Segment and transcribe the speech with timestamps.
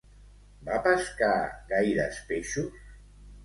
[0.69, 1.29] Va pescar
[1.75, 2.85] gaires peixos?